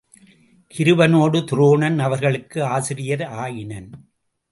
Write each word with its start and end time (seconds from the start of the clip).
கிருபனோடு 0.73 1.39
துரோணன் 1.51 1.99
அவர்களுக்கு 1.99 2.63
ஆசிரியர் 2.63 3.23
ஆயினன். 3.23 3.91